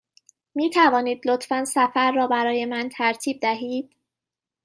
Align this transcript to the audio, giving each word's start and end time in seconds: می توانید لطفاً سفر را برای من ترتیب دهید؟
می 0.55 0.69
توانید 0.69 1.27
لطفاً 1.27 1.65
سفر 1.65 2.11
را 2.11 2.27
برای 2.27 2.65
من 2.65 2.89
ترتیب 2.89 3.39
دهید؟ 3.41 3.95